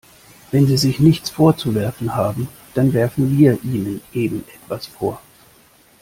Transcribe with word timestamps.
Wenn 0.49 0.65
Sie 0.65 0.77
sich 0.77 0.99
nichts 0.99 1.29
vorzuwerfen 1.29 2.15
haben, 2.15 2.47
dann 2.73 2.91
werfen 2.93 3.37
wir 3.37 3.63
Ihnen 3.63 4.01
eben 4.13 4.43
etwas 4.51 4.87
vor. 4.87 5.21